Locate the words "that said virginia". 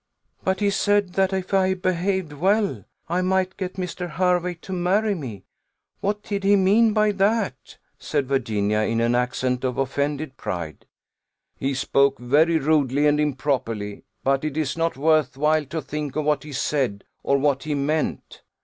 7.11-8.79